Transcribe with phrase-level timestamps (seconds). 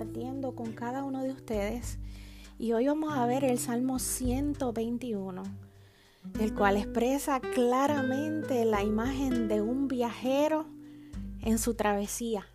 [0.00, 1.98] compartiendo con cada uno de ustedes
[2.58, 5.42] y hoy vamos a ver el Salmo 121,
[6.40, 10.64] el cual expresa claramente la imagen de un viajero
[11.42, 12.46] en su travesía.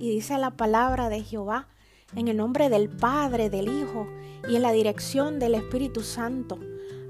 [0.00, 1.68] Y dice la palabra de Jehová
[2.16, 4.06] en el nombre del Padre, del Hijo
[4.48, 6.58] y en la dirección del Espíritu Santo.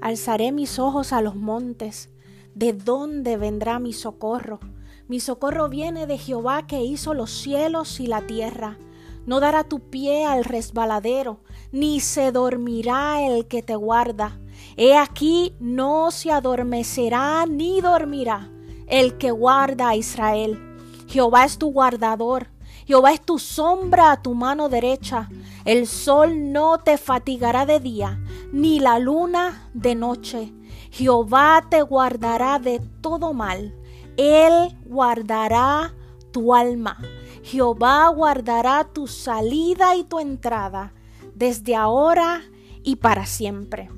[0.01, 2.09] Alzaré mis ojos a los montes.
[2.53, 4.59] ¿De dónde vendrá mi socorro?
[5.07, 8.77] Mi socorro viene de Jehová que hizo los cielos y la tierra.
[9.25, 11.39] No dará tu pie al resbaladero,
[11.71, 14.39] ni se dormirá el que te guarda.
[14.77, 18.51] He aquí no se adormecerá ni dormirá
[18.87, 20.59] el que guarda a Israel.
[21.07, 22.47] Jehová es tu guardador.
[22.85, 25.29] Jehová es tu sombra a tu mano derecha.
[25.65, 28.19] El sol no te fatigará de día,
[28.51, 30.53] ni la luna de noche.
[30.91, 33.75] Jehová te guardará de todo mal.
[34.17, 35.95] Él guardará
[36.35, 36.97] tu alma.
[37.43, 40.91] Jehová guardará tu salida y tu entrada
[41.33, 42.41] desde ahora
[42.83, 43.89] y para siempre.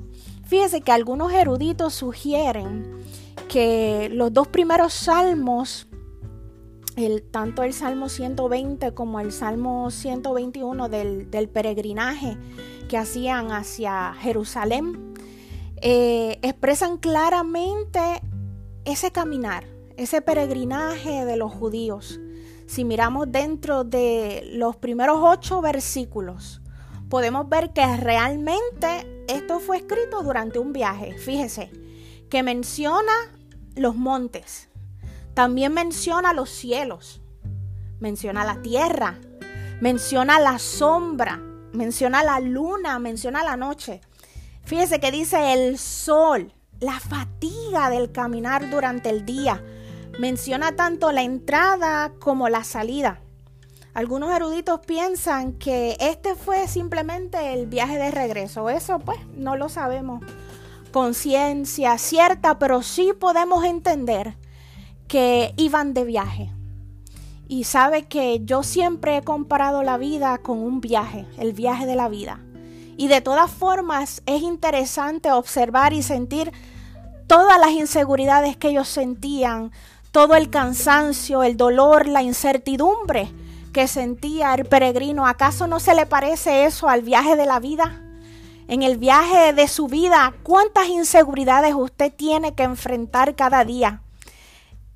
[0.44, 3.02] Fíjese que algunos eruditos sugieren
[3.48, 5.88] que los dos primeros salmos,
[6.94, 12.36] el, tanto el Salmo 120 como el Salmo 121 del, peregrinaje
[12.88, 15.12] que hacían hacia Jerusalén,
[15.82, 18.00] eh, expresan claramente
[18.84, 19.64] ese caminar,
[19.96, 22.20] ese peregrinaje de los judíos.
[22.68, 26.60] Si miramos dentro de los primeros ocho versículos,
[27.08, 31.16] podemos ver que realmente esto fue escrito durante un viaje.
[31.16, 31.70] Fíjese,
[32.28, 33.12] que menciona
[33.74, 34.68] los montes,
[35.32, 37.22] también menciona los cielos,
[38.00, 39.18] menciona la tierra,
[39.80, 41.40] menciona la sombra,
[41.72, 44.02] menciona la luna, menciona la noche.
[44.64, 49.64] Fíjese que dice el sol, la fatiga del caminar durante el día,
[50.18, 53.20] menciona tanto la entrada como la salida.
[53.94, 58.68] Algunos eruditos piensan que este fue simplemente el viaje de regreso.
[58.68, 60.22] Eso pues no lo sabemos
[60.92, 64.36] con ciencia cierta, pero sí podemos entender
[65.06, 66.52] que iban de viaje.
[67.48, 71.96] Y sabe que yo siempre he comparado la vida con un viaje, el viaje de
[71.96, 72.40] la vida.
[72.96, 76.52] Y de todas formas es interesante observar y sentir
[77.26, 79.70] todas las inseguridades que ellos sentían,
[80.18, 83.30] todo el cansancio, el dolor, la incertidumbre
[83.72, 85.28] que sentía el peregrino.
[85.28, 88.02] ¿Acaso no se le parece eso al viaje de la vida?
[88.66, 94.02] En el viaje de su vida, ¿cuántas inseguridades usted tiene que enfrentar cada día?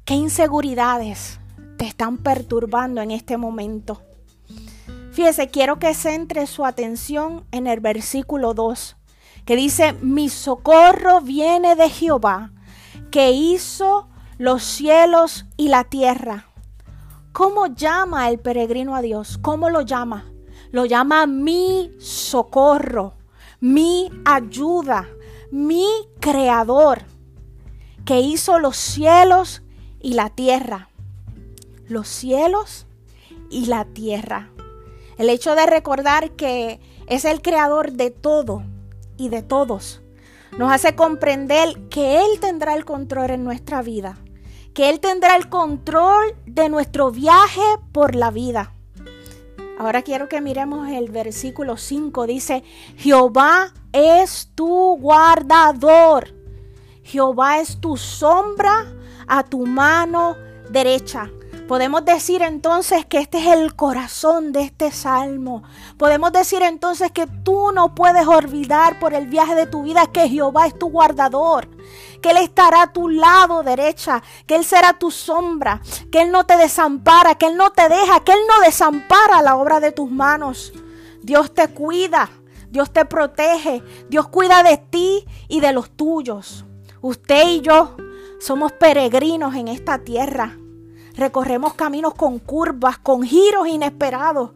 [0.05, 1.39] ¿Qué inseguridades
[1.79, 4.03] te están perturbando en este momento?
[5.13, 8.97] Fíjese, quiero que centre su atención en el versículo 2,
[9.45, 12.51] que dice, mi socorro viene de Jehová,
[13.13, 14.09] que hizo
[14.43, 16.49] los cielos y la tierra.
[17.33, 19.39] ¿Cómo llama el peregrino a Dios?
[19.39, 20.33] ¿Cómo lo llama?
[20.73, 23.15] Lo llama mi socorro,
[23.61, 25.09] mi ayuda,
[25.53, 25.87] mi
[26.19, 27.03] creador,
[28.05, 29.63] que hizo los cielos
[30.01, 30.89] y la tierra.
[31.87, 32.89] Los cielos
[33.49, 34.51] y la tierra.
[35.19, 38.65] El hecho de recordar que es el creador de todo
[39.17, 40.03] y de todos
[40.59, 44.19] nos hace comprender que Él tendrá el control en nuestra vida
[44.75, 47.63] que Él tendrá el control de nuestro viaje
[47.93, 48.73] por la vida.
[49.79, 52.27] Ahora quiero que miremos el versículo 5.
[52.27, 52.63] Dice,
[52.97, 56.29] Jehová es tu guardador.
[57.03, 58.95] Jehová es tu sombra
[59.27, 60.37] a tu mano
[60.71, 61.31] derecha.
[61.73, 65.63] Podemos decir entonces que este es el corazón de este salmo.
[65.97, 70.29] Podemos decir entonces que tú no puedes olvidar por el viaje de tu vida que
[70.29, 71.71] Jehová es tu guardador,
[72.21, 76.45] que Él estará a tu lado derecha, que Él será tu sombra, que Él no
[76.45, 80.11] te desampara, que Él no te deja, que Él no desampara la obra de tus
[80.11, 80.75] manos.
[81.23, 82.29] Dios te cuida,
[82.69, 86.67] Dios te protege, Dios cuida de ti y de los tuyos.
[87.01, 87.97] Usted y yo
[88.41, 90.59] somos peregrinos en esta tierra.
[91.15, 94.51] Recorremos caminos con curvas, con giros inesperados,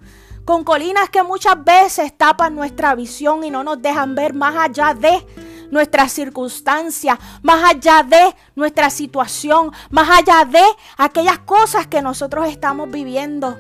[0.45, 4.95] con colinas que muchas veces tapan nuestra visión y no nos dejan ver más allá
[4.95, 5.27] de
[5.71, 10.63] nuestras circunstancias, más allá de nuestra situación, más allá de
[10.97, 13.59] aquellas cosas que nosotros estamos viviendo.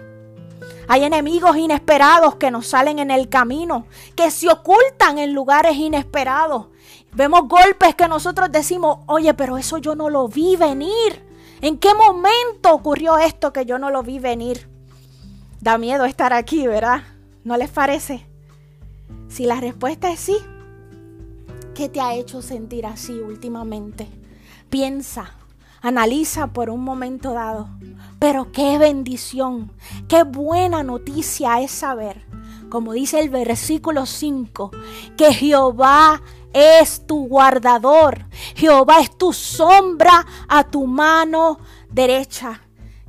[0.88, 6.66] Hay enemigos inesperados que nos salen en el camino, que se ocultan en lugares inesperados.
[7.12, 11.25] Vemos golpes que nosotros decimos, oye, pero eso yo no lo vi venir.
[11.60, 14.68] ¿En qué momento ocurrió esto que yo no lo vi venir?
[15.60, 17.02] Da miedo estar aquí, ¿verdad?
[17.44, 18.26] ¿No les parece?
[19.28, 20.36] Si la respuesta es sí,
[21.74, 24.06] ¿qué te ha hecho sentir así últimamente?
[24.68, 25.32] Piensa,
[25.80, 27.68] analiza por un momento dado.
[28.18, 29.72] Pero qué bendición,
[30.08, 32.26] qué buena noticia es saber
[32.68, 34.70] como dice el versículo 5,
[35.16, 36.20] que Jehová
[36.52, 41.58] es tu guardador, Jehová es tu sombra a tu mano
[41.90, 42.62] derecha.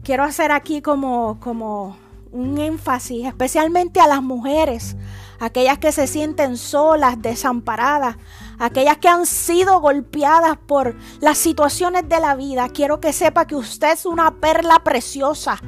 [0.03, 1.97] Quiero hacer aquí como, como
[2.31, 4.95] un énfasis, especialmente a las mujeres,
[5.39, 8.17] aquellas que se sienten solas, desamparadas,
[8.59, 12.69] aquellas que han sido golpeadas por las situaciones de la vida.
[12.69, 15.59] Quiero que sepa que usted es una perla preciosa,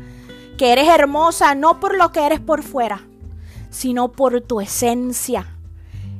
[0.57, 3.07] que eres hermosa no por lo que eres por fuera,
[3.69, 5.59] sino por tu esencia.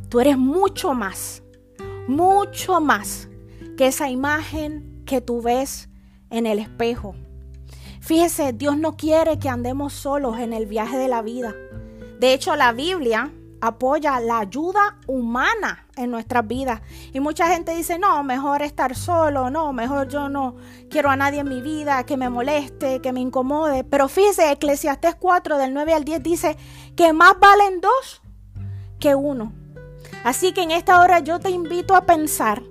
[0.10, 1.44] Tú eres mucho más,
[2.08, 3.30] mucho más
[3.78, 5.88] que esa imagen que tú ves
[6.32, 7.16] en el espejo.
[8.02, 11.54] Fíjese, Dios no quiere que andemos solos en el viaje de la vida.
[12.20, 16.82] De hecho, la Biblia apoya la ayuda humana en nuestras vidas.
[17.14, 20.56] Y mucha gente dice, no, mejor estar solo, no, mejor yo no
[20.90, 23.84] quiero a nadie en mi vida que me moleste, que me incomode.
[23.84, 26.58] Pero fíjese, Eclesiastés 4 del 9 al 10 dice
[26.96, 28.22] que más valen dos
[29.00, 29.54] que uno.
[30.24, 32.64] Así que en esta hora yo te invito a pensar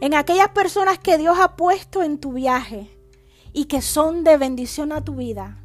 [0.00, 2.96] en aquellas personas que Dios ha puesto en tu viaje
[3.52, 5.62] y que son de bendición a tu vida.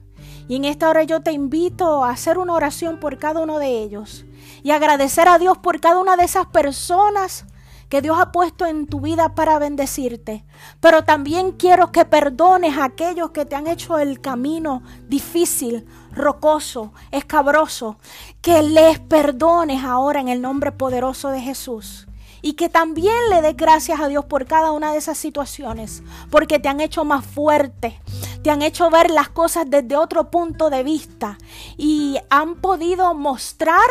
[0.48, 3.82] Y en esta hora yo te invito a hacer una oración por cada uno de
[3.82, 4.26] ellos
[4.62, 7.46] y agradecer a Dios por cada una de esas personas
[7.94, 10.44] que Dios ha puesto en tu vida para bendecirte.
[10.80, 16.92] Pero también quiero que perdones a aquellos que te han hecho el camino difícil, rocoso,
[17.12, 17.98] escabroso.
[18.42, 22.07] Que les perdones ahora en el nombre poderoso de Jesús.
[22.42, 26.01] Y que también le des gracias a Dios por cada una de esas situaciones,
[26.31, 28.01] porque te han hecho más fuerte,
[28.44, 31.38] te han hecho ver las cosas desde otro punto de vista
[31.78, 33.86] y han podido mostrar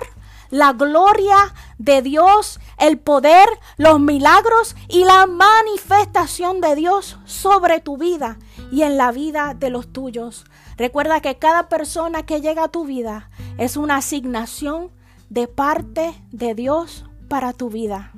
[0.53, 7.97] la gloria de Dios, el poder, los milagros y la manifestación de Dios sobre tu
[7.97, 8.39] vida
[8.71, 10.45] y en la vida de los tuyos.
[10.77, 14.91] Recuerda que cada persona que llega a tu vida es una asignación
[15.31, 18.13] de parte de Dios para tu vida.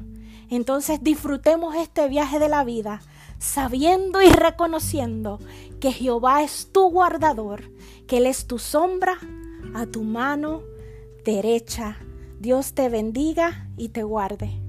[0.50, 3.00] Entonces disfrutemos este viaje de la vida
[3.38, 5.38] sabiendo y reconociendo
[5.78, 7.70] que Jehová es tu guardador,
[8.08, 9.18] que Él es tu sombra
[9.72, 10.62] a tu mano
[11.24, 11.96] derecha.
[12.40, 14.63] Dios te bendiga y te guarde.